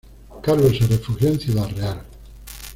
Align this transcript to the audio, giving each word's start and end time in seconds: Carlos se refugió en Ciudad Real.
Carlos 0.41 0.79
se 0.79 0.87
refugió 0.87 1.27
en 1.27 1.39
Ciudad 1.39 1.69
Real. 1.75 2.01